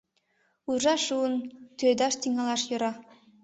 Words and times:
Уржа 0.69 0.95
шуын, 1.05 1.33
тӱредаш 1.77 2.13
тӱҥалаш 2.21 2.61
йӧра. 2.69 2.91